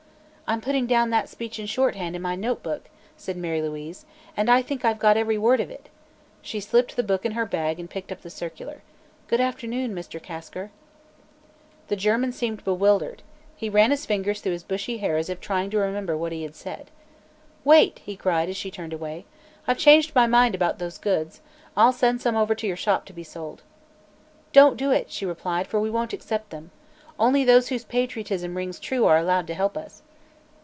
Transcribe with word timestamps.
"I'm 0.51 0.59
putting 0.59 0.85
down 0.85 1.11
that 1.11 1.29
speech 1.29 1.59
in 1.59 1.65
shorthand 1.65 2.13
in 2.13 2.21
my 2.21 2.35
notebook," 2.35 2.89
said 3.15 3.37
Mary 3.37 3.61
Louise, 3.61 4.05
"and 4.35 4.49
I 4.49 4.61
think 4.61 4.83
I've 4.83 4.99
got 4.99 5.15
every 5.15 5.37
word 5.37 5.61
of 5.61 5.69
it." 5.71 5.87
She 6.41 6.59
slipped 6.59 6.97
the 6.97 7.03
book 7.03 7.25
in 7.25 7.31
her 7.31 7.45
bag 7.45 7.79
and 7.79 7.89
picked 7.89 8.11
up 8.11 8.19
the 8.19 8.29
circular. 8.29 8.81
"Good 9.29 9.39
afternoon, 9.39 9.95
Mr. 9.95 10.21
Kasker!" 10.21 10.69
The 11.87 11.95
German 11.95 12.33
seemed 12.33 12.65
bewildered; 12.65 13.23
he 13.55 13.69
ran 13.69 13.91
his 13.91 14.05
fingers 14.05 14.41
through 14.41 14.51
his 14.51 14.65
bushy 14.65 14.97
hair 14.97 15.15
as 15.15 15.29
if 15.29 15.39
trying 15.39 15.69
to 15.69 15.77
remember 15.77 16.17
what 16.17 16.33
he 16.33 16.43
had 16.43 16.57
said. 16.57 16.91
"Wait!" 17.63 17.99
he 18.03 18.17
cried, 18.17 18.49
as 18.49 18.57
she 18.57 18.69
turned 18.69 18.91
away. 18.91 19.23
"I've 19.69 19.77
changed 19.77 20.13
my 20.13 20.27
mind 20.27 20.53
about 20.53 20.79
those 20.79 20.97
goods; 20.97 21.39
I'll 21.77 21.93
send 21.93 22.19
some 22.21 22.35
over 22.35 22.55
to 22.55 22.67
your 22.67 22.75
shop 22.75 23.05
to 23.05 23.13
be 23.13 23.23
sold." 23.23 23.61
"Don't 24.51 24.75
do 24.75 24.91
it," 24.91 25.11
she 25.11 25.25
replied, 25.25 25.65
"for 25.65 25.79
we 25.79 25.89
won't 25.89 26.11
accept 26.11 26.49
them. 26.49 26.71
Only 27.17 27.45
those 27.45 27.69
whose 27.69 27.85
patriotism 27.85 28.57
rings 28.57 28.81
true 28.81 29.05
are 29.05 29.15
allowed 29.17 29.47
to 29.47 29.53
help 29.53 29.77
us." 29.77 30.01